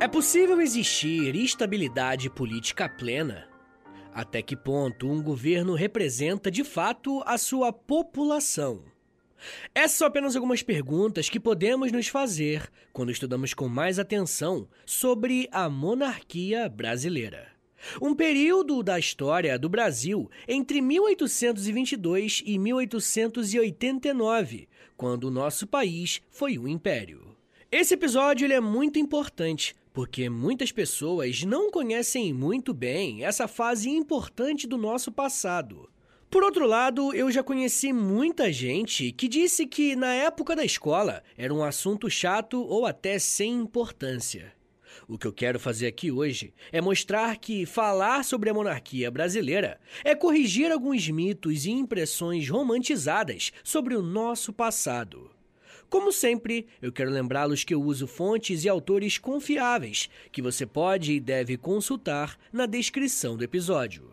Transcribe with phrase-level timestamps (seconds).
[0.00, 3.46] É possível existir estabilidade política plena?
[4.14, 8.82] Até que ponto um governo representa de fato a sua população?
[9.74, 15.48] Essas são apenas algumas perguntas que podemos nos fazer quando estudamos com mais atenção sobre
[15.52, 17.48] a monarquia brasileira.
[18.00, 26.58] Um período da história do Brasil entre 1822 e 1889, quando o nosso país foi
[26.58, 27.36] um império.
[27.72, 34.66] Esse episódio é muito importante porque muitas pessoas não conhecem muito bem essa fase importante
[34.66, 35.89] do nosso passado.
[36.30, 41.24] Por outro lado, eu já conheci muita gente que disse que na época da escola
[41.36, 44.52] era um assunto chato ou até sem importância.
[45.08, 49.80] O que eu quero fazer aqui hoje é mostrar que falar sobre a monarquia brasileira
[50.04, 55.32] é corrigir alguns mitos e impressões romantizadas sobre o nosso passado.
[55.88, 61.12] Como sempre, eu quero lembrá-los que eu uso fontes e autores confiáveis que você pode
[61.12, 64.09] e deve consultar na descrição do episódio.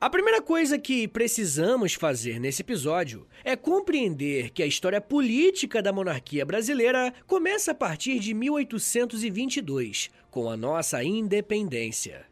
[0.00, 5.92] A primeira coisa que precisamos fazer nesse episódio é compreender que a história política da
[5.92, 12.26] monarquia brasileira começa a partir de 1822, com a nossa independência.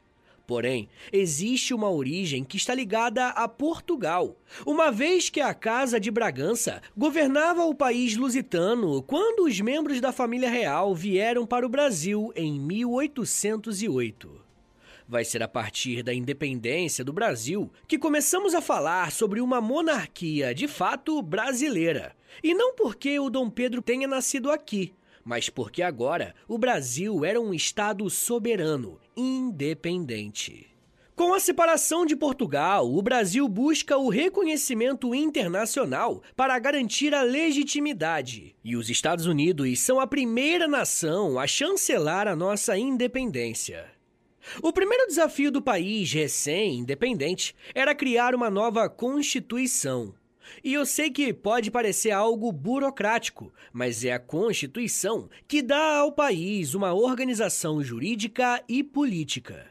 [0.46, 6.08] Porém, existe uma origem que está ligada a Portugal, uma vez que a Casa de
[6.08, 12.32] Bragança governava o país lusitano quando os membros da família real vieram para o Brasil
[12.36, 14.45] em 1808.
[15.08, 20.52] Vai ser a partir da independência do Brasil que começamos a falar sobre uma monarquia
[20.52, 22.14] de fato brasileira.
[22.42, 24.92] E não porque o Dom Pedro tenha nascido aqui,
[25.24, 30.66] mas porque agora o Brasil era um Estado soberano, independente.
[31.14, 38.54] Com a separação de Portugal, o Brasil busca o reconhecimento internacional para garantir a legitimidade.
[38.62, 43.95] E os Estados Unidos são a primeira nação a chancelar a nossa independência.
[44.62, 50.14] O primeiro desafio do país recém-independente era criar uma nova Constituição.
[50.62, 56.12] E eu sei que pode parecer algo burocrático, mas é a Constituição que dá ao
[56.12, 59.66] país uma organização jurídica e política.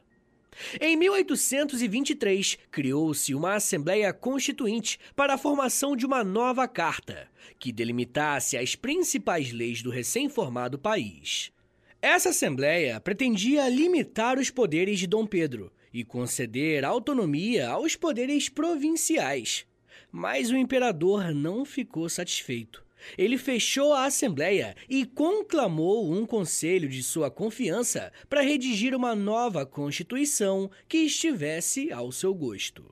[0.80, 7.28] Em 1823, criou-se uma Assembleia Constituinte para a formação de uma nova carta,
[7.60, 11.52] que delimitasse as principais leis do recém-formado país.
[12.02, 19.66] Essa Assembleia pretendia limitar os poderes de Dom Pedro e conceder autonomia aos poderes provinciais.
[20.12, 22.84] Mas o imperador não ficou satisfeito.
[23.18, 29.66] Ele fechou a Assembleia e conclamou um conselho de sua confiança para redigir uma nova
[29.66, 32.84] Constituição que estivesse ao seu gosto.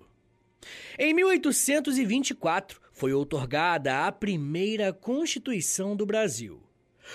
[0.97, 6.61] Em 1824, foi outorgada a primeira Constituição do Brasil.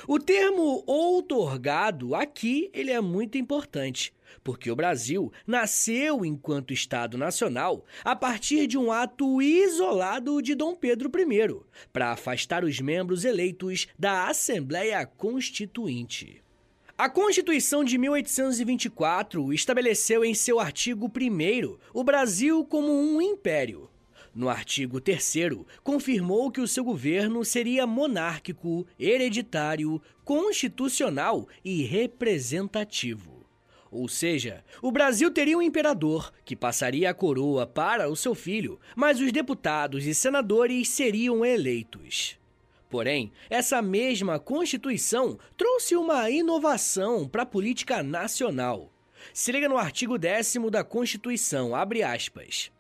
[0.07, 4.13] O termo outorgado aqui ele é muito importante,
[4.45, 10.75] porque o Brasil nasceu enquanto Estado nacional a partir de um ato isolado de Dom
[10.75, 11.61] Pedro I,
[11.93, 16.43] para afastar os membros eleitos da Assembleia Constituinte.
[16.97, 23.88] A Constituição de 1824 estabeleceu em seu artigo 1 o Brasil como um império.
[24.39, 25.35] No artigo 3,
[25.83, 33.45] confirmou que o seu governo seria monárquico, hereditário, constitucional e representativo.
[33.91, 38.79] Ou seja, o Brasil teria um imperador que passaria a coroa para o seu filho,
[38.95, 42.39] mas os deputados e senadores seriam eleitos.
[42.89, 48.93] Porém, essa mesma Constituição trouxe uma inovação para a política nacional.
[49.35, 52.71] Se liga no artigo 10 da Constituição, abre aspas.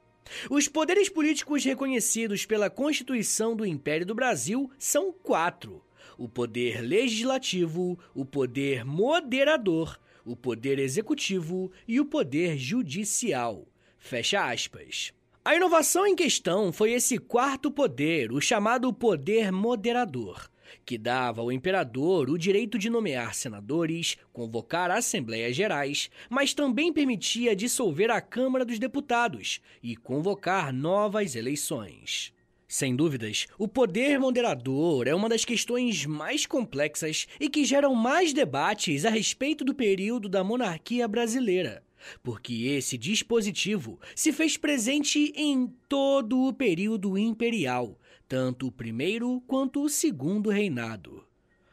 [0.51, 5.83] Os poderes políticos reconhecidos pela Constituição do Império do Brasil são quatro:
[6.17, 13.67] o poder legislativo, o poder moderador, o poder executivo e o poder judicial.
[13.99, 15.13] Fecha aspas.
[15.45, 20.51] A inovação em questão foi esse quarto poder, o chamado poder moderador.
[20.85, 27.57] Que dava ao imperador o direito de nomear senadores, convocar assembleias gerais, mas também permitia
[27.57, 32.33] dissolver a Câmara dos Deputados e convocar novas eleições.
[32.71, 38.35] Sem dúvidas, o poder moderador é uma das questões mais complexas e que geram mais
[38.35, 41.83] debates a respeito do período da monarquia brasileira,
[42.23, 49.83] porque esse dispositivo se fez presente em todo o período imperial, tanto o primeiro quanto
[49.83, 51.25] o segundo reinado.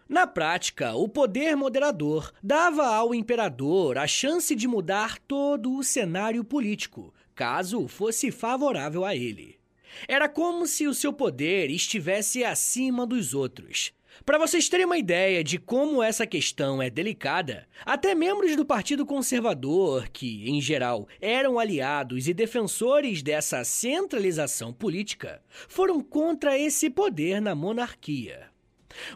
[0.08, 6.44] Na prática, o poder moderador dava ao imperador a chance de mudar todo o cenário
[6.44, 9.60] político, caso fosse favorável a ele.
[10.08, 13.92] Era como se o seu poder estivesse acima dos outros.
[14.24, 19.06] Para vocês terem uma ideia de como essa questão é delicada, até membros do Partido
[19.06, 27.42] Conservador, que, em geral, eram aliados e defensores dessa centralização política, foram contra esse poder
[27.42, 28.50] na monarquia.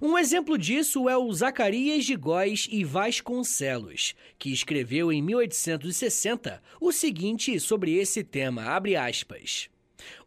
[0.02, 6.92] Um exemplo disso é o Zacarias de Góes e Vasconcelos, que escreveu em 1860 o
[6.92, 9.70] seguinte sobre esse tema, abre aspas.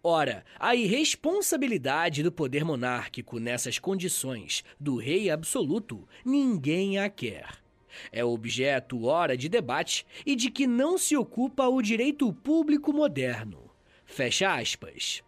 [0.03, 7.63] Ora, a irresponsabilidade do poder monárquico nessas condições do rei absoluto, ninguém a quer.
[8.11, 13.71] É objeto, ora, de debate e de que não se ocupa o direito público moderno.
[14.05, 15.23] Fecha aspas.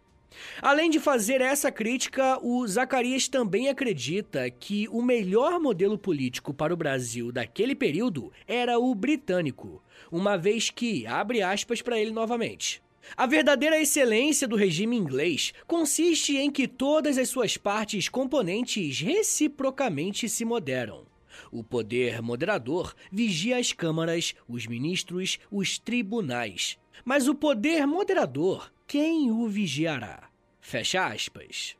[0.61, 6.73] Além de fazer essa crítica, o Zacarias também acredita que o melhor modelo político para
[6.73, 9.81] o Brasil daquele período era o britânico,
[10.11, 12.83] uma vez que, abre aspas para ele novamente,
[13.15, 20.27] a verdadeira excelência do regime inglês consiste em que todas as suas partes componentes reciprocamente
[20.27, 21.05] se moderam.
[21.51, 26.77] O poder moderador vigia as câmaras, os ministros, os tribunais.
[27.03, 30.29] Mas o poder moderador, quem o vigiará?
[30.59, 31.75] Fecha aspas.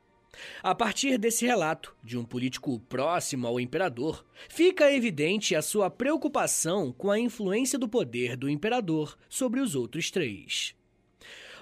[0.62, 6.92] A partir desse relato de um político próximo ao imperador, fica evidente a sua preocupação
[6.92, 10.76] com a influência do poder do imperador sobre os outros três.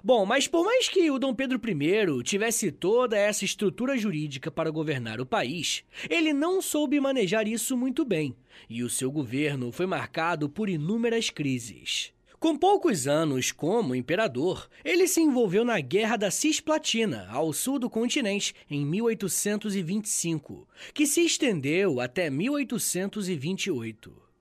[0.05, 4.69] Bom, mas por mais que o Dom Pedro I tivesse toda essa estrutura jurídica para
[4.69, 8.35] governar o país, ele não soube manejar isso muito bem,
[8.69, 12.11] e o seu governo foi marcado por inúmeras crises.
[12.37, 17.89] Com poucos anos como imperador, ele se envolveu na Guerra da Cisplatina, ao sul do
[17.89, 24.32] continente, em 1825, que se estendeu até 1828.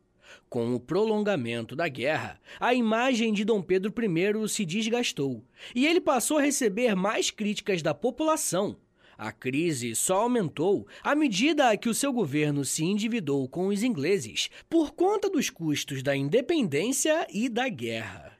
[0.52, 5.43] Com o prolongamento da guerra, a imagem de Dom Pedro I se desgastou
[5.75, 8.76] e ele passou a receber mais críticas da população.
[9.16, 14.50] A crise só aumentou à medida que o seu governo se endividou com os ingleses
[14.69, 18.37] por conta dos custos da independência e da guerra.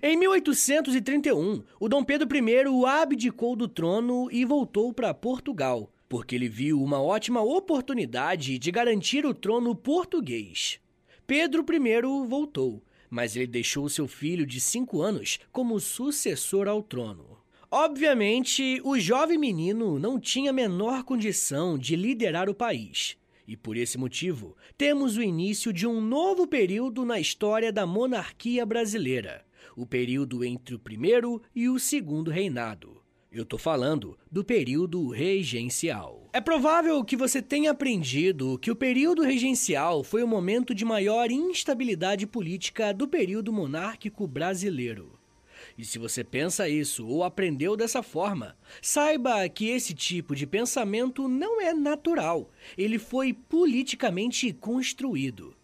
[0.00, 6.48] Em 1831, o Dom Pedro I abdicou do trono e voltou para Portugal, porque ele
[6.48, 10.80] viu uma ótima oportunidade de garantir o trono português.
[11.34, 17.38] Pedro I voltou, mas ele deixou seu filho de cinco anos como sucessor ao trono.
[17.70, 23.16] Obviamente, o jovem menino não tinha a menor condição de liderar o país.
[23.48, 28.66] E por esse motivo, temos o início de um novo período na história da monarquia
[28.66, 29.42] brasileira,
[29.74, 33.01] o período entre o primeiro e o segundo reinado.
[33.34, 36.28] Eu tô falando do período regencial.
[36.34, 41.30] É provável que você tenha aprendido que o período regencial foi o momento de maior
[41.30, 45.18] instabilidade política do período monárquico brasileiro.
[45.78, 51.26] E se você pensa isso ou aprendeu dessa forma, saiba que esse tipo de pensamento
[51.26, 55.56] não é natural, ele foi politicamente construído.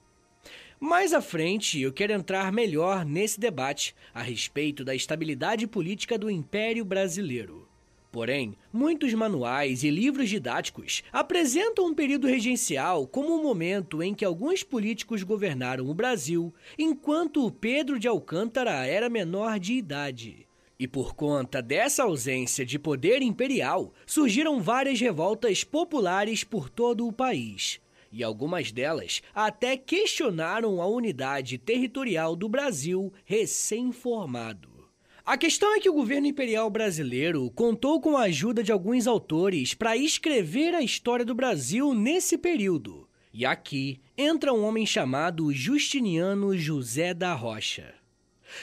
[0.81, 6.31] Mais à frente, eu quero entrar melhor nesse debate a respeito da estabilidade política do
[6.31, 7.68] Império Brasileiro.
[8.11, 14.25] Porém, muitos manuais e livros didáticos apresentam um período regencial como um momento em que
[14.25, 20.49] alguns políticos governaram o Brasil, enquanto Pedro de Alcântara era menor de idade.
[20.79, 27.13] E por conta dessa ausência de poder imperial, surgiram várias revoltas populares por todo o
[27.13, 34.78] país e algumas delas até questionaram a unidade territorial do Brasil recém-formado.
[35.29, 39.75] A questão é que o governo imperial brasileiro contou com a ajuda de alguns autores
[39.75, 43.07] para escrever a história do Brasil nesse período.
[43.31, 47.95] E aqui entra um homem chamado Justiniano José da Rocha.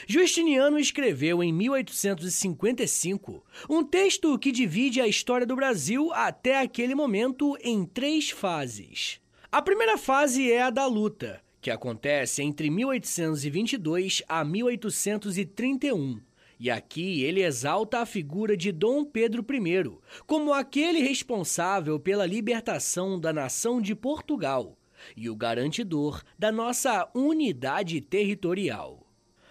[0.08, 7.56] Justiniano escreveu em 1855 um texto que divide a história do Brasil até aquele momento
[7.62, 9.20] em três fases.
[9.52, 16.25] A primeira fase é a da luta, que acontece entre 1822 a 1831,
[16.58, 23.20] E aqui ele exalta a figura de Dom Pedro I como aquele responsável pela libertação
[23.20, 24.76] da nação de Portugal
[25.14, 29.06] e o garantidor da nossa unidade territorial.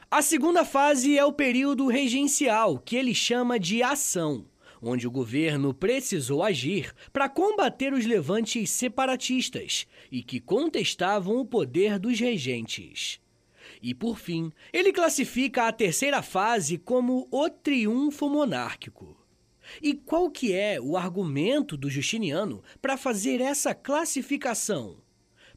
[0.09, 4.45] A segunda fase é o período regencial, que ele chama de ação,
[4.81, 11.99] onde o governo precisou agir para combater os levantes separatistas e que contestavam o poder
[11.99, 13.19] dos regentes.
[13.85, 19.15] E por fim, ele classifica a terceira fase como o triunfo monárquico.
[19.79, 24.97] E qual que é o argumento do Justiniano para fazer essa classificação?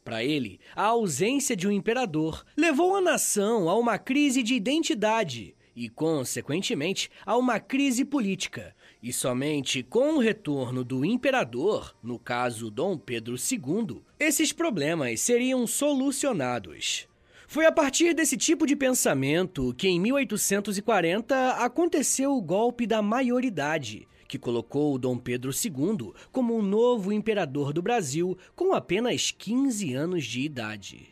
[0.04, 5.56] Para ele, a ausência de um imperador levou a nação a uma crise de identidade
[5.74, 8.76] e, consequentemente, a uma crise política.
[9.02, 15.66] E somente com o retorno do imperador, no caso Dom Pedro II, esses problemas seriam
[15.66, 17.08] solucionados.
[17.50, 24.06] Foi a partir desse tipo de pensamento que, em 1840, aconteceu o golpe da maioridade,
[24.28, 30.26] que colocou Dom Pedro II como o novo imperador do Brasil com apenas 15 anos
[30.26, 31.08] de idade.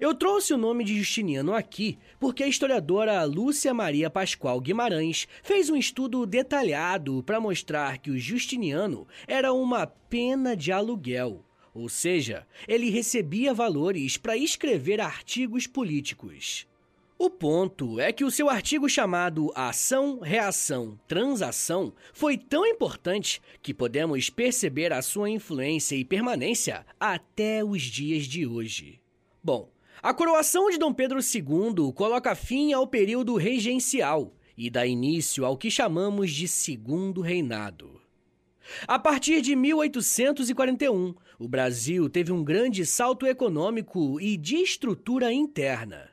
[0.00, 5.70] Eu trouxe o nome de Justiniano aqui porque a historiadora Lúcia Maria Pascoal Guimarães fez
[5.70, 12.46] um estudo detalhado para mostrar que o Justiniano era uma pena de aluguel ou seja,
[12.66, 16.66] ele recebia valores para escrever artigos políticos.
[17.22, 23.74] O ponto é que o seu artigo chamado Ação, Reação, Transação foi tão importante que
[23.74, 29.00] podemos perceber a sua influência e permanência até os dias de hoje.
[29.44, 29.70] Bom,
[30.02, 35.58] a coroação de Dom Pedro II coloca fim ao período regencial e dá início ao
[35.58, 38.00] que chamamos de Segundo Reinado.
[38.86, 46.10] A partir de 1841, o Brasil teve um grande salto econômico e de estrutura interna.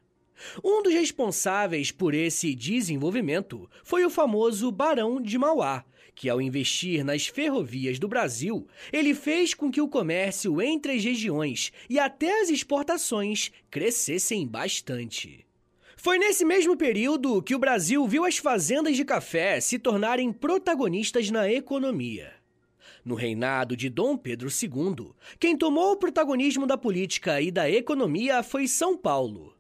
[0.64, 7.04] Um dos responsáveis por esse desenvolvimento foi o famoso Barão de Mauá, que ao investir
[7.04, 12.42] nas ferrovias do Brasil, ele fez com que o comércio entre as regiões e até
[12.42, 15.46] as exportações crescessem bastante.
[15.96, 21.30] Foi nesse mesmo período que o Brasil viu as fazendas de café se tornarem protagonistas
[21.32, 22.37] na economia.
[23.08, 28.44] No reinado de Dom Pedro II, quem tomou o protagonismo da política e da economia
[28.44, 29.56] foi São Paulo.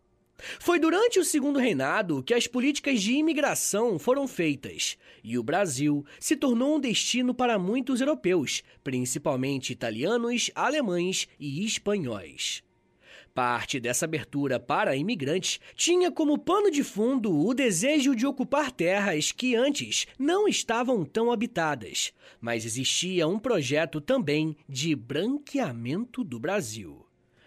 [0.59, 6.05] Foi durante o segundo reinado que as políticas de imigração foram feitas e o Brasil
[6.19, 12.66] se tornou um destino para muitos europeus, principalmente italianos, alemães e espanhóis.
[13.37, 19.31] Parte dessa abertura para imigrantes tinha como pano de fundo o desejo de ocupar terras
[19.31, 27.05] que antes não estavam tão habitadas, mas existia um projeto também de branqueamento do Brasil.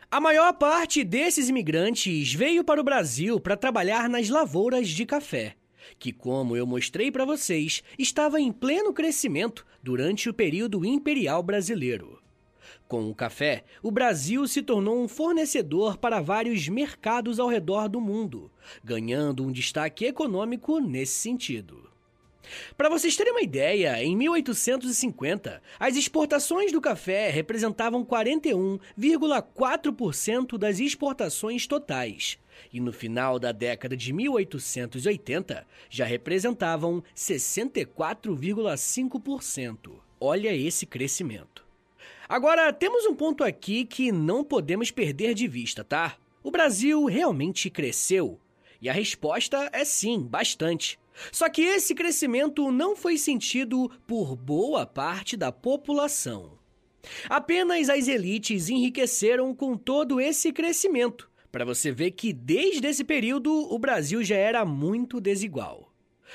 [0.08, 5.56] A maior parte desses imigrantes veio para o Brasil para trabalhar nas lavouras de café,
[5.98, 12.19] que, como eu mostrei para vocês, estava em pleno crescimento durante o período imperial brasileiro.
[12.90, 18.00] Com o café, o Brasil se tornou um fornecedor para vários mercados ao redor do
[18.00, 18.50] mundo,
[18.82, 21.88] ganhando um destaque econômico nesse sentido.
[22.76, 31.68] Para vocês terem uma ideia, em 1850, as exportações do café representavam 41,4% das exportações
[31.68, 32.40] totais,
[32.72, 39.92] e no final da década de 1880 já representavam 64,5%.
[40.18, 41.69] Olha esse crescimento.
[42.30, 46.16] Agora, temos um ponto aqui que não podemos perder de vista, tá?
[46.44, 48.38] O Brasil realmente cresceu?
[48.80, 50.96] E a resposta é sim, bastante.
[51.32, 56.52] Só que esse crescimento não foi sentido por boa parte da população.
[57.28, 63.52] Apenas as elites enriqueceram com todo esse crescimento, para você ver que desde esse período
[63.52, 65.89] o Brasil já era muito desigual.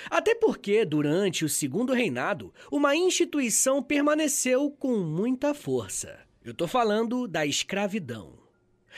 [0.09, 6.19] Até porque, durante o segundo reinado, uma instituição permaneceu com muita força.
[6.43, 8.33] Eu estou falando da escravidão.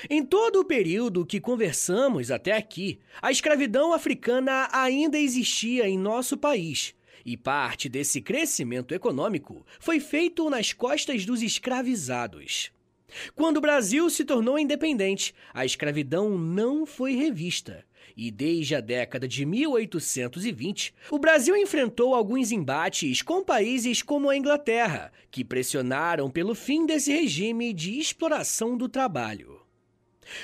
[0.09, 6.37] Em todo o período que conversamos até aqui, a escravidão africana ainda existia em nosso
[6.37, 6.93] país,
[7.25, 12.71] e parte desse crescimento econômico foi feito nas costas dos escravizados.
[13.33, 17.86] Quando o Brasil se tornou independente, a escravidão não foi revista
[18.17, 24.35] e desde a década de 1820, o Brasil enfrentou alguns embates com países como a
[24.35, 29.61] Inglaterra, que pressionaram pelo fim desse regime de exploração do trabalho.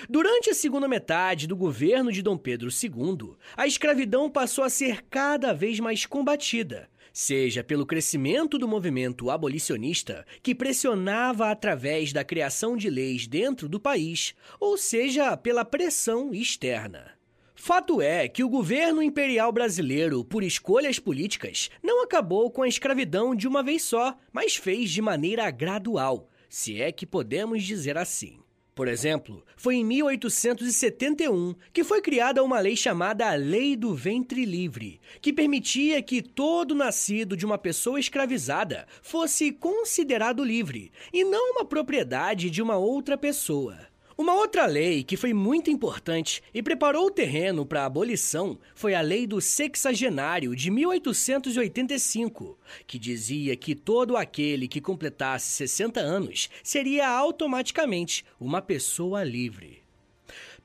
[0.07, 5.01] Durante a segunda metade do governo de Dom Pedro II, a escravidão passou a ser
[5.09, 12.77] cada vez mais combatida, seja pelo crescimento do movimento abolicionista, que pressionava através da criação
[12.77, 17.22] de leis dentro do país, ou seja pela pressão externa.
[17.65, 23.33] Fato é que o governo imperial brasileiro, por escolhas políticas, não acabou com a escravidão
[23.33, 28.37] de uma vez só, mas fez de maneira gradual, se é que podemos dizer assim.
[28.75, 34.99] Por exemplo, foi em 1871 que foi criada uma lei chamada Lei do Ventre Livre,
[35.21, 41.63] que permitia que todo nascido de uma pessoa escravizada fosse considerado livre e não uma
[41.63, 43.92] propriedade de uma outra pessoa.
[44.15, 48.93] Uma outra lei que foi muito importante e preparou o terreno para a abolição foi
[48.93, 56.47] a Lei do Sexagenário de 1885, que dizia que todo aquele que completasse 60 anos
[56.63, 59.82] seria automaticamente uma pessoa livre.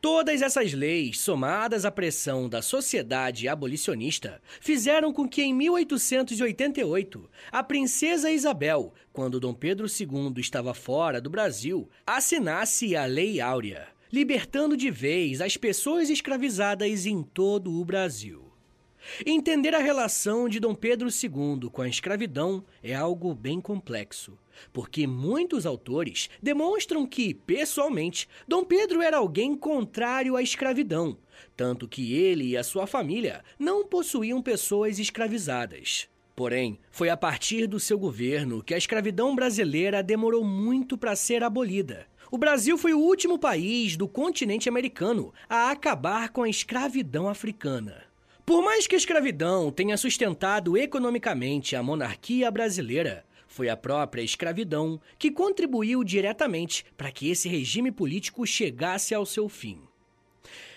[0.01, 7.65] Todas essas leis, somadas à pressão da sociedade abolicionista, fizeram com que em 1888 a
[7.65, 14.77] princesa Isabel, quando Dom Pedro II estava fora do Brasil, assinasse a Lei Áurea, libertando
[14.77, 18.48] de vez as pessoas escravizadas em todo o Brasil.
[19.25, 24.39] Entender a relação de Dom Pedro II com a escravidão é algo bem complexo,
[24.73, 31.17] porque muitos autores demonstram que, pessoalmente, Dom Pedro era alguém contrário à escravidão,
[31.57, 36.09] tanto que ele e a sua família não possuíam pessoas escravizadas.
[36.37, 41.43] Porém, foi a partir do seu governo que a escravidão brasileira demorou muito para ser
[41.43, 42.07] abolida.
[42.31, 48.08] O Brasil foi o último país do continente americano a acabar com a escravidão africana.
[48.49, 54.99] Por mais que a escravidão tenha sustentado economicamente a monarquia brasileira, foi a própria escravidão
[55.19, 59.83] que contribuiu diretamente para que esse regime político chegasse ao seu fim.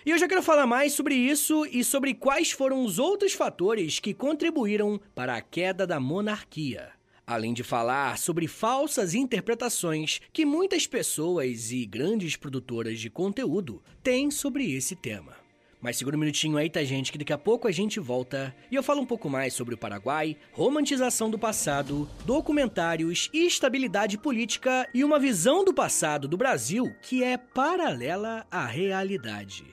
[0.06, 4.02] E eu já quero falar mais sobre isso e sobre quais foram os outros fatores
[4.02, 6.90] que contribuíram para a queda da monarquia.
[7.26, 14.30] Além de falar sobre falsas interpretações que muitas pessoas e grandes produtoras de conteúdo têm
[14.30, 15.41] sobre esse tema.
[15.82, 18.76] Mas segura um minutinho aí, tá, gente, que daqui a pouco a gente volta e
[18.76, 25.04] eu falo um pouco mais sobre o Paraguai, romantização do passado, documentários, estabilidade política e
[25.04, 29.66] uma visão do passado do Brasil que é paralela à realidade.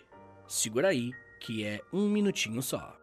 [0.47, 2.97] Segura aí, que é um minutinho só.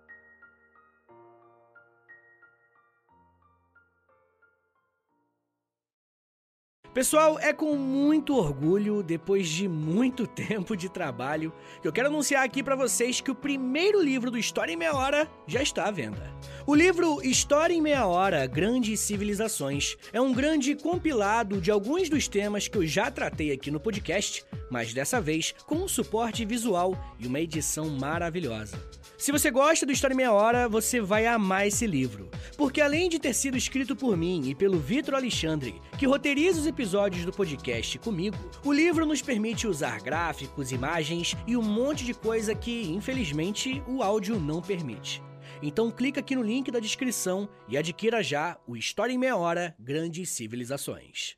[6.96, 12.46] Pessoal, é com muito orgulho, depois de muito tempo de trabalho, que eu quero anunciar
[12.46, 15.92] aqui para vocês que o primeiro livro do História em Meia Hora já está à
[15.92, 16.34] venda.
[16.66, 22.30] O livro História em Meia Hora Grandes Civilizações é um grande compilado de alguns dos
[22.30, 26.98] temas que eu já tratei aqui no podcast, mas dessa vez com um suporte visual
[27.20, 28.80] e uma edição maravilhosa.
[29.18, 32.30] Se você gosta do História Meia Hora, você vai amar esse livro.
[32.58, 36.68] Porque além de ter sido escrito por mim e pelo Vitor Alexandre, que roteiriza os
[36.68, 42.14] episódios do podcast comigo, o livro nos permite usar gráficos, imagens e um monte de
[42.14, 45.24] coisa que, infelizmente, o áudio não permite.
[45.62, 49.74] Então clica aqui no link da descrição e adquira já o História em Meia Hora
[49.80, 51.38] Grandes Civilizações.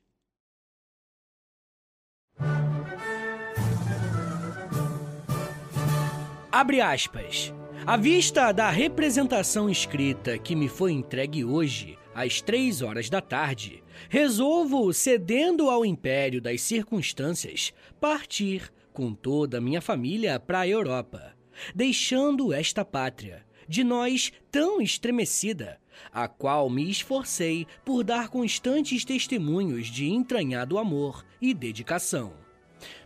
[6.50, 7.52] Abre aspas.
[7.88, 13.82] À vista da representação escrita que me foi entregue hoje, às três horas da tarde,
[14.10, 21.34] resolvo, cedendo ao império das circunstâncias, partir com toda a minha família para a Europa,
[21.74, 25.80] deixando esta pátria, de nós tão estremecida,
[26.12, 32.47] a qual me esforcei por dar constantes testemunhos de entranhado amor e dedicação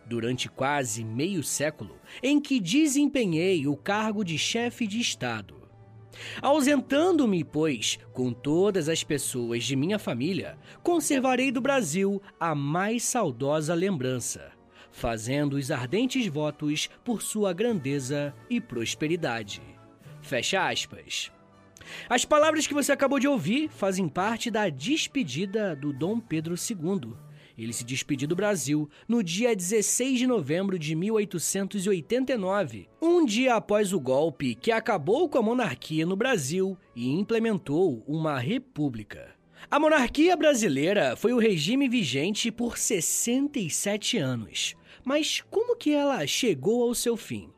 [0.06, 5.62] durante quase meio século em que desempenhei o cargo de chefe de Estado.
[6.40, 13.74] Ausentando-me, pois, com todas as pessoas de minha família, conservarei do Brasil a mais saudosa
[13.74, 14.52] lembrança,
[14.90, 19.62] fazendo os ardentes votos por sua grandeza e prosperidade.
[20.20, 21.32] Fecha aspas.
[22.08, 27.14] As palavras que você acabou de ouvir fazem parte da despedida do Dom Pedro II
[27.56, 33.92] ele se despediu do Brasil no dia 16 de novembro de 1889, um dia após
[33.92, 39.34] o golpe que acabou com a monarquia no Brasil e implementou uma república.
[39.70, 44.74] A monarquia brasileira foi o regime vigente por 67 anos.
[45.04, 47.50] Mas como que ela chegou ao seu fim?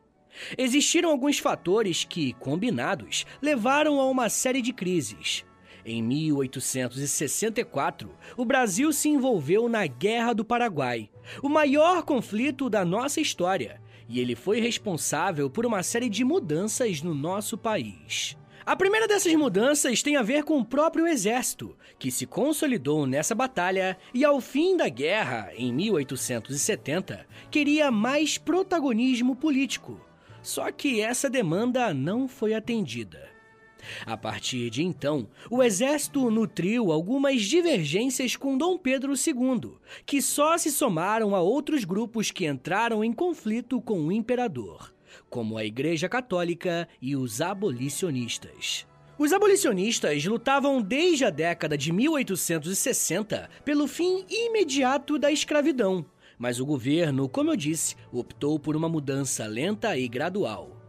[0.57, 5.45] Existiram alguns fatores que, combinados, levaram a uma série de crises.
[5.87, 11.11] Em 1864, o Brasil se envolveu na Guerra do Paraguai,
[11.43, 17.03] o maior conflito da nossa história, e ele foi responsável por uma série de mudanças
[17.03, 18.35] no nosso país.
[18.65, 23.35] A primeira dessas mudanças tem a ver com o próprio exército, que se consolidou nessa
[23.35, 30.01] batalha e, ao fim da guerra, em 1870, queria mais protagonismo político.
[30.41, 33.34] Só que essa demanda não foi atendida.
[34.07, 39.73] A partir de então, o exército nutriu algumas divergências com Dom Pedro II,
[40.05, 44.93] que só se somaram a outros grupos que entraram em conflito com o imperador,
[45.31, 48.87] como a Igreja Católica e os abolicionistas.
[49.17, 56.05] Os abolicionistas lutavam desde a década de 1860 pelo fim imediato da escravidão,
[56.37, 60.84] mas o governo, como eu disse, optou por uma mudança lenta e gradual.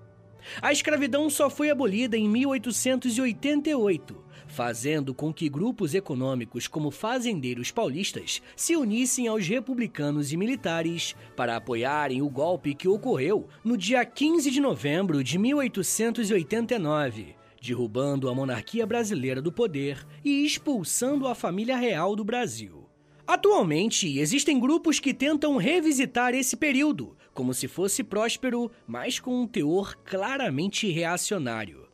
[0.62, 4.15] A escravidão só foi abolida em 1888,
[4.47, 11.55] fazendo com que grupos econômicos como fazendeiros paulistas se unissem aos republicanos e militares para
[11.55, 18.86] apoiarem o golpe que ocorreu no dia 15 de novembro de 1889 derrubando a monarquia
[18.86, 22.85] brasileira do poder e expulsando a família real do Brasil.
[23.28, 29.48] Atualmente, existem grupos que tentam revisitar esse período, como se fosse próspero, mas com um
[29.48, 31.88] teor claramente reacionário.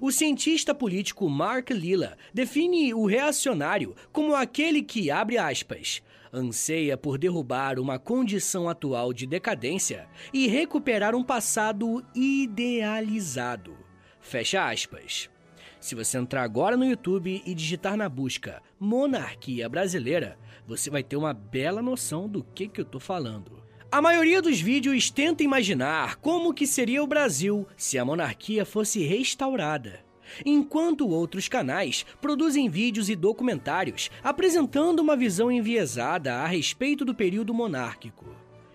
[0.00, 7.16] O cientista político Mark Lilla define o reacionário como aquele que, abre aspas, anseia por
[7.16, 13.76] derrubar uma condição atual de decadência e recuperar um passado idealizado.
[14.20, 15.30] Fecha aspas.
[15.80, 21.16] Se você entrar agora no YouTube e digitar na busca Monarquia Brasileira, você vai ter
[21.16, 23.62] uma bela noção do que, que eu tô falando.
[23.90, 29.02] A maioria dos vídeos tenta imaginar como que seria o Brasil se a monarquia fosse
[29.04, 30.04] restaurada.
[30.44, 37.54] Enquanto outros canais produzem vídeos e documentários apresentando uma visão enviesada a respeito do período
[37.54, 38.26] monárquico.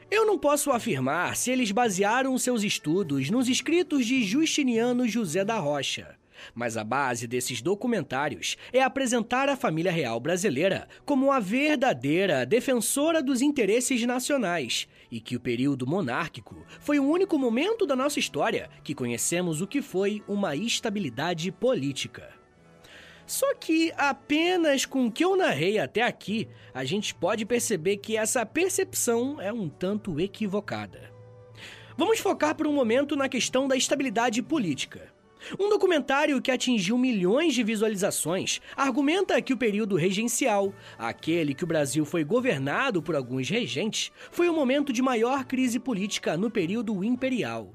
[0.09, 5.57] Eu não posso afirmar se eles basearam seus estudos nos escritos de Justiniano José da
[5.57, 6.20] Rocha.
[6.53, 13.21] Mas a base desses documentários é apresentar a família real brasileira como a verdadeira defensora
[13.21, 18.69] dos interesses nacionais e que o período monárquico foi o único momento da nossa história
[18.83, 22.41] que conhecemos o que foi uma estabilidade política.
[23.25, 28.17] Só que apenas com o que eu narrei até aqui, a gente pode perceber que
[28.17, 31.11] essa percepção é um tanto equivocada.
[31.97, 35.13] Vamos focar por um momento na questão da estabilidade política.
[35.59, 41.67] Um documentário que atingiu milhões de visualizações argumenta que o período regencial, aquele que o
[41.67, 47.03] Brasil foi governado por alguns regentes, foi o momento de maior crise política no período
[47.03, 47.73] imperial.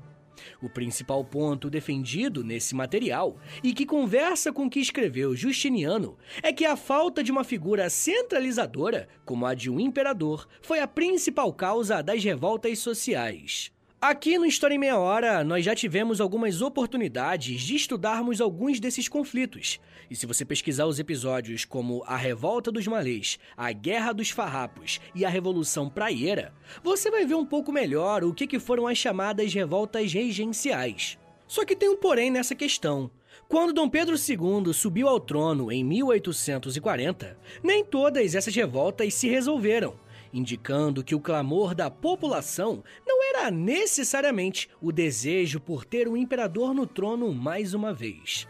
[0.60, 6.52] O principal ponto defendido nesse material, e que conversa com o que escreveu Justiniano, é
[6.52, 11.52] que a falta de uma figura centralizadora, como a de um imperador, foi a principal
[11.52, 13.72] causa das revoltas sociais.
[14.08, 19.08] Aqui no História em Meia Hora, nós já tivemos algumas oportunidades de estudarmos alguns desses
[19.08, 19.80] conflitos.
[20.08, 25.00] E se você pesquisar os episódios como A Revolta dos Malês, A Guerra dos Farrapos
[25.12, 29.52] e A Revolução Praieira, você vai ver um pouco melhor o que foram as chamadas
[29.52, 31.18] revoltas regenciais.
[31.48, 33.10] Só que tem um porém nessa questão.
[33.48, 39.98] Quando Dom Pedro II subiu ao trono em 1840, nem todas essas revoltas se resolveram
[40.36, 46.74] indicando que o clamor da população não era necessariamente o desejo por ter o imperador
[46.74, 48.46] no trono mais uma vez.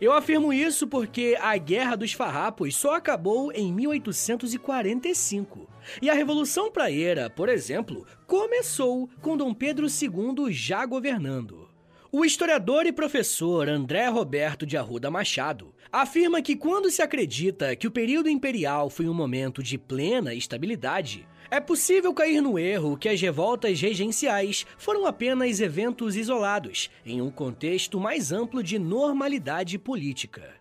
[0.00, 5.68] Eu afirmo isso porque a Guerra dos Farrapos só acabou em 1845.
[6.02, 11.68] E a Revolução Praieira, por exemplo, começou com Dom Pedro II já governando.
[12.12, 17.86] O historiador e professor André Roberto de Arruda Machado afirma que quando se acredita que
[17.86, 23.08] o período imperial foi um momento de plena estabilidade, é possível cair no erro que
[23.08, 30.54] as revoltas regenciais foram apenas eventos isolados em um contexto mais amplo de normalidade política.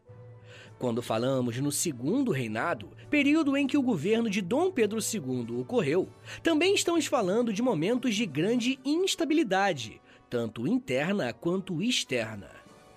[0.79, 6.09] Quando falamos no segundo reinado, período em que o governo de Dom Pedro II ocorreu,
[6.41, 12.49] também estamos falando de momentos de grande instabilidade, tanto interna quanto externa.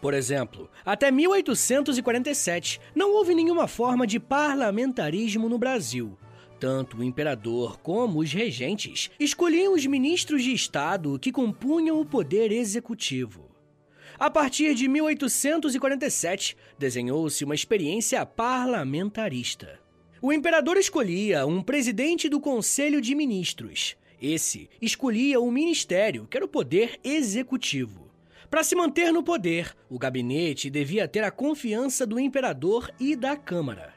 [0.02, 6.18] Por exemplo, até 1847 não houve nenhuma forma de parlamentarismo no Brasil.
[6.58, 12.50] Tanto o imperador como os regentes escolhiam os ministros de Estado que compunham o poder
[12.50, 13.48] executivo.
[14.18, 19.78] A partir de 1847, desenhou-se uma experiência parlamentarista.
[20.20, 26.46] O imperador escolhia um presidente do Conselho de Ministros, esse escolhia o ministério, que era
[26.46, 28.01] o poder executivo.
[28.52, 33.34] Para se manter no poder, o gabinete devia ter a confiança do imperador e da
[33.34, 33.94] Câmara.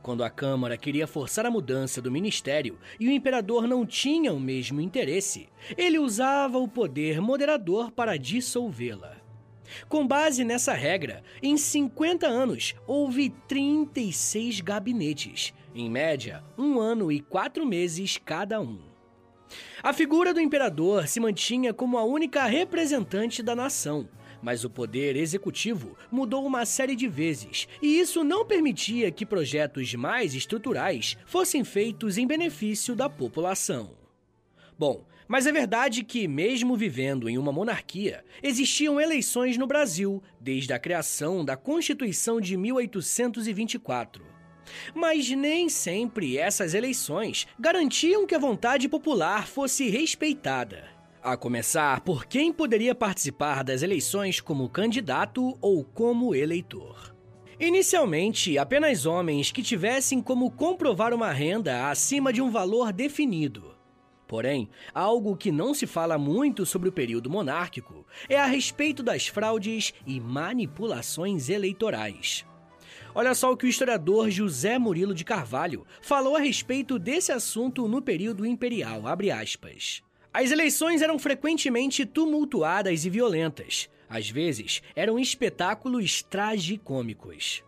[0.00, 4.38] Quando a Câmara queria forçar a mudança do ministério e o imperador não tinha o
[4.38, 9.16] mesmo interesse, ele usava o poder moderador para dissolvê-la.
[9.88, 17.18] Com base nessa regra, em 50 anos houve 36 gabinetes, em média, um ano e
[17.18, 18.87] quatro meses cada um.
[19.82, 24.08] A figura do imperador se mantinha como a única representante da nação,
[24.42, 29.94] mas o poder executivo mudou uma série de vezes, e isso não permitia que projetos
[29.94, 33.96] mais estruturais fossem feitos em benefício da população.
[34.78, 40.72] Bom, mas é verdade que, mesmo vivendo em uma monarquia, existiam eleições no Brasil desde
[40.72, 44.37] a criação da Constituição de 1824.
[44.94, 50.84] Mas nem sempre essas eleições garantiam que a vontade popular fosse respeitada.
[51.22, 57.14] A começar por quem poderia participar das eleições como candidato ou como eleitor.
[57.60, 63.74] Inicialmente, apenas homens que tivessem como comprovar uma renda acima de um valor definido.
[64.28, 69.26] Porém, algo que não se fala muito sobre o período monárquico é a respeito das
[69.26, 72.46] fraudes e manipulações eleitorais.
[73.14, 77.88] Olha só o que o historiador José Murilo de Carvalho falou a respeito desse assunto
[77.88, 79.02] no período imperial,
[80.32, 83.88] As eleições eram frequentemente tumultuadas e violentas.
[84.08, 87.62] Às vezes, eram espetáculos tragicômicos.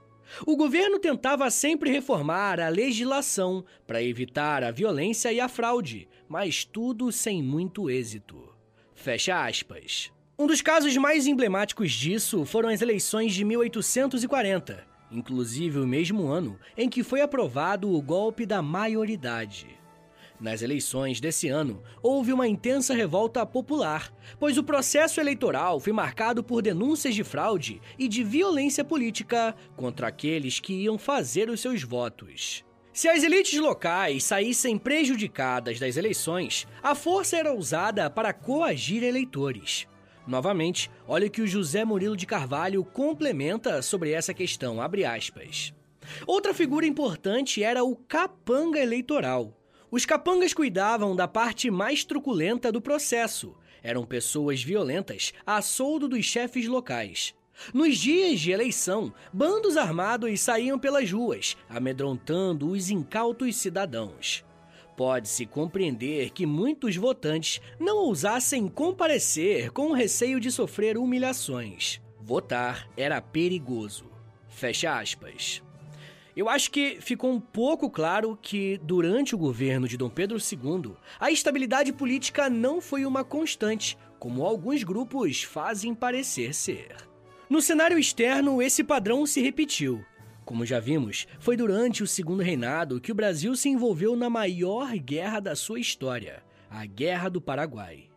[0.46, 6.64] O governo tentava sempre reformar a legislação para evitar a violência e a fraude, mas
[6.64, 8.54] tudo sem muito êxito.
[8.94, 10.12] Fecha aspas.
[10.38, 16.58] Um dos casos mais emblemáticos disso foram as eleições de 1840, inclusive o mesmo ano
[16.76, 19.80] em que foi aprovado o golpe da maioridade.
[20.40, 26.42] Nas eleições desse ano, houve uma intensa revolta popular, pois o processo eleitoral foi marcado
[26.42, 31.82] por denúncias de fraude e de violência política contra aqueles que iam fazer os seus
[31.82, 32.64] votos.
[32.90, 39.86] Se as elites locais saíssem prejudicadas das eleições, a força era usada para coagir eleitores.
[40.30, 44.80] Novamente, olha o que o José Murilo de Carvalho complementa sobre essa questão,
[46.24, 49.52] Outra figura importante era o capanga eleitoral.
[49.90, 53.56] Os capangas cuidavam da parte mais truculenta do processo.
[53.82, 57.34] Eram pessoas violentas a soldo dos chefes locais.
[57.74, 64.44] Nos dias de eleição, bandos armados saíam pelas ruas, amedrontando os incautos cidadãos.
[65.00, 72.02] Pode-se compreender que muitos votantes não ousassem comparecer com o receio de sofrer humilhações.
[72.20, 74.04] Votar era perigoso.
[74.50, 75.62] Fecha aspas.
[76.36, 80.92] Eu acho que ficou um pouco claro que, durante o governo de Dom Pedro II,
[81.18, 86.94] a estabilidade política não foi uma constante, como alguns grupos fazem parecer ser.
[87.48, 90.04] No cenário externo, esse padrão se repetiu.
[90.50, 94.92] Como já vimos, foi durante o segundo reinado que o Brasil se envolveu na maior
[94.96, 98.08] guerra da sua história, a Guerra do Paraguai.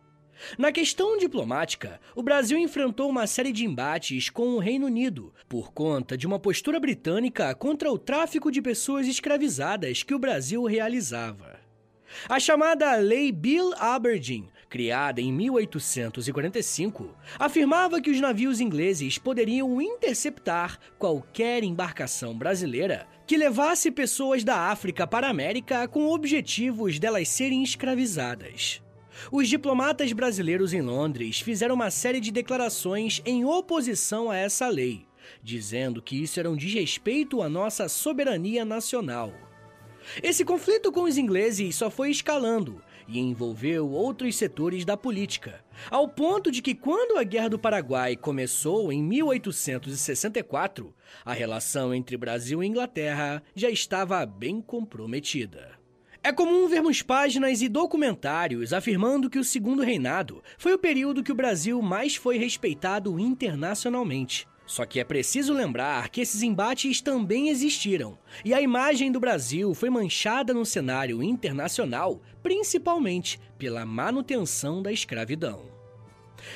[0.58, 5.72] Na questão diplomática, o Brasil enfrentou uma série de embates com o Reino Unido por
[5.72, 11.60] conta de uma postura britânica contra o tráfico de pessoas escravizadas que o Brasil realizava.
[12.28, 20.80] A chamada Lei Bill Aberdeen criada em 1845, afirmava que os navios ingleses poderiam interceptar
[20.98, 27.62] qualquer embarcação brasileira que levasse pessoas da África para a América com objetivos delas serem
[27.62, 28.82] escravizadas.
[29.30, 35.06] Os diplomatas brasileiros em Londres fizeram uma série de declarações em oposição a essa lei,
[35.40, 39.32] dizendo que isso era um desrespeito à nossa soberania nacional.
[40.20, 46.08] Esse conflito com os ingleses só foi escalando e envolveu outros setores da política, ao
[46.08, 52.62] ponto de que, quando a Guerra do Paraguai começou em 1864, a relação entre Brasil
[52.62, 55.72] e Inglaterra já estava bem comprometida.
[56.22, 61.30] É comum vermos páginas e documentários afirmando que o Segundo Reinado foi o período que
[61.30, 64.48] o Brasil mais foi respeitado internacionalmente.
[64.66, 69.74] Só que é preciso lembrar que esses embates também existiram, e a imagem do Brasil
[69.74, 75.73] foi manchada no cenário internacional, principalmente pela manutenção da escravidão.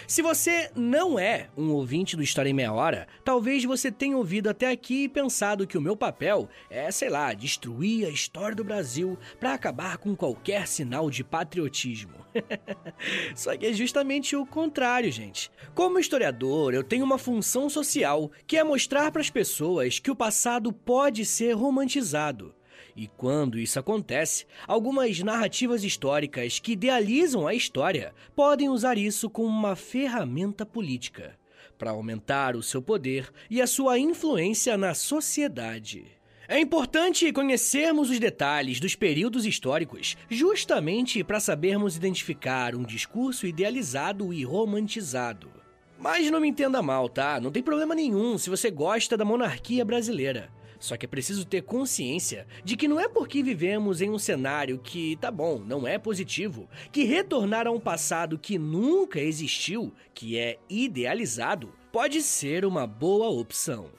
[0.07, 4.49] Se você não é um ouvinte do História em Meia Hora, talvez você tenha ouvido
[4.49, 8.65] até aqui e pensado que o meu papel é, sei lá, destruir a história do
[8.65, 12.15] Brasil para acabar com qualquer sinal de patriotismo.
[13.35, 15.51] Só que é justamente o contrário, gente.
[15.75, 20.17] Como historiador, eu tenho uma função social que é mostrar para as pessoas que o
[20.17, 22.55] passado pode ser romantizado
[22.99, 29.47] e quando isso acontece, algumas narrativas históricas que idealizam a história podem usar isso como
[29.47, 31.39] uma ferramenta política
[31.79, 36.07] para aumentar o seu poder e a sua influência na sociedade.
[36.49, 44.33] É importante conhecermos os detalhes dos períodos históricos, justamente para sabermos identificar um discurso idealizado
[44.33, 45.49] e romantizado.
[45.97, 47.41] Mas não me entenda mal, tá?
[47.41, 50.58] Não tem problema nenhum se você gosta da monarquia brasileira.
[50.79, 54.79] Só que é preciso ter consciência de que não é porque vivemos em um cenário
[54.79, 60.39] que, tá bom, não é positivo, que retornar a um passado que nunca existiu, que
[60.39, 63.91] é idealizado, pode ser uma boa opção.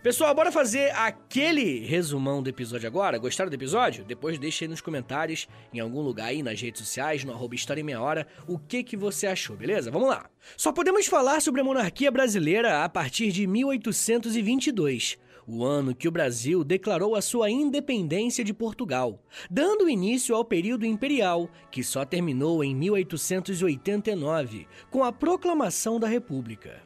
[0.00, 3.18] Pessoal, bora fazer aquele resumão do episódio agora?
[3.18, 4.04] Gostaram do episódio?
[4.04, 7.80] Depois deixa aí nos comentários, em algum lugar aí nas redes sociais, no arroba História
[7.80, 9.90] em Meia Hora, o que, que você achou, beleza?
[9.90, 10.30] Vamos lá!
[10.56, 16.10] Só podemos falar sobre a monarquia brasileira a partir de 1822, o ano que o
[16.10, 19.18] Brasil declarou a sua independência de Portugal,
[19.50, 26.82] dando início ao período imperial, que só terminou em 1889, com a proclamação da República.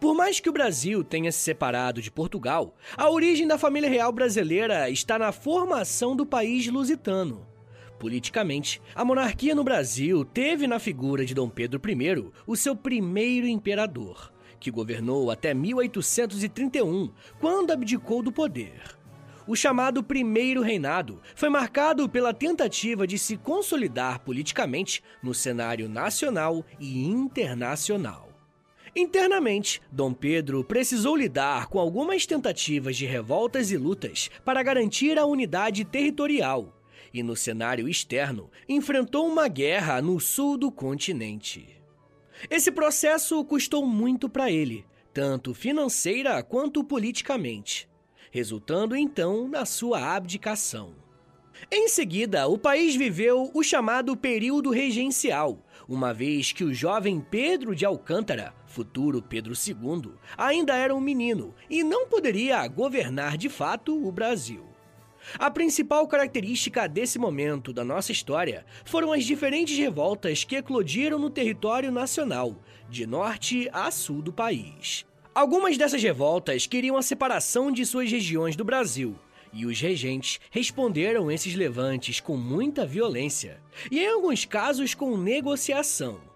[0.00, 4.10] Por mais que o Brasil tenha se separado de Portugal, a origem da família real
[4.10, 7.46] brasileira está na formação do país lusitano.
[7.98, 13.46] Politicamente, a monarquia no Brasil teve na figura de Dom Pedro I o seu primeiro
[13.46, 14.33] imperador,
[14.64, 18.80] que governou até 1831, quando abdicou do poder.
[19.46, 26.64] O chamado Primeiro Reinado foi marcado pela tentativa de se consolidar politicamente no cenário nacional
[26.80, 28.30] e internacional.
[28.96, 35.26] Internamente, Dom Pedro precisou lidar com algumas tentativas de revoltas e lutas para garantir a
[35.26, 36.74] unidade territorial,
[37.12, 41.83] e no cenário externo, enfrentou uma guerra no sul do continente.
[42.50, 47.88] Esse processo custou muito para ele, tanto financeira quanto politicamente,
[48.30, 50.94] resultando então na sua abdicação.
[51.70, 57.74] Em seguida, o país viveu o chamado período regencial, uma vez que o jovem Pedro
[57.74, 63.96] de Alcântara, futuro Pedro II, ainda era um menino e não poderia governar de fato
[64.06, 64.73] o Brasil.
[65.38, 71.30] A principal característica desse momento da nossa história foram as diferentes revoltas que eclodiram no
[71.30, 72.56] território nacional,
[72.88, 75.04] de norte a sul do país.
[75.34, 79.16] Algumas dessas revoltas queriam a separação de suas regiões do Brasil,
[79.52, 83.60] e os regentes responderam esses levantes com muita violência
[83.90, 86.33] e, em alguns casos, com negociação.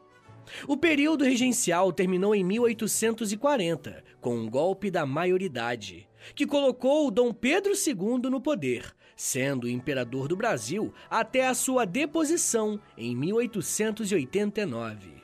[0.67, 7.73] O período regencial terminou em 1840, com um golpe da maioridade, que colocou Dom Pedro
[7.73, 15.19] II no poder, sendo imperador do Brasil até a sua deposição em 1889.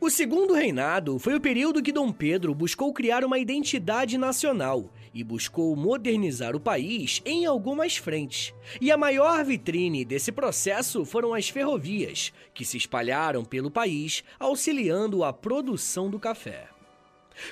[0.00, 5.24] O segundo reinado foi o período que Dom Pedro buscou criar uma identidade nacional e
[5.24, 8.54] buscou modernizar o país em algumas frentes.
[8.80, 15.24] E a maior vitrine desse processo foram as ferrovias, que se espalharam pelo país, auxiliando
[15.24, 16.68] a produção do café.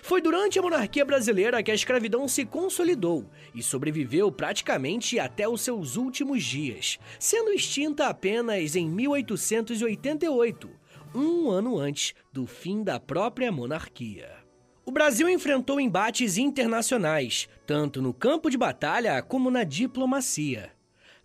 [0.03, 5.61] Foi durante a monarquia brasileira que a escravidão se consolidou e sobreviveu praticamente até os
[5.61, 13.51] seus últimos dias, sendo extinta apenas em 1888 um ano antes do fim da própria
[13.51, 14.46] monarquia.
[14.89, 20.71] O Brasil enfrentou embates internacionais, tanto no campo de batalha como na diplomacia.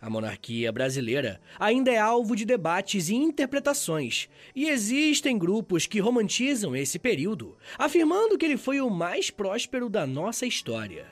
[0.00, 6.74] A monarquia brasileira ainda é alvo de debates e interpretações, e existem grupos que romantizam
[6.74, 11.06] esse período, afirmando que ele foi o mais próspero da nossa história.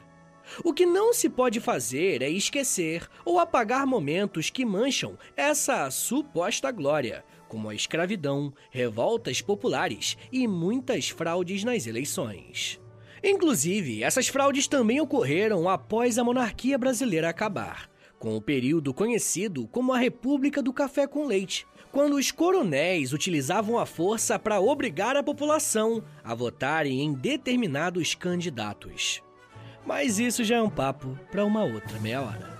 [0.65, 6.73] O que não se pode fazer é esquecer ou apagar momentos que mancham essa suposta
[6.73, 12.81] glória, como a escravidão, revoltas populares e muitas fraudes nas eleições.
[13.23, 19.93] Inclusive, essas fraudes também ocorreram após a monarquia brasileira acabar, com o período conhecido como
[19.93, 25.23] a República do Café com Leite, quando os coronéis utilizavam a força para obrigar a
[25.23, 29.21] população a votarem em determinados candidatos.
[29.85, 32.60] Mas isso já é um papo para uma outra meia hora.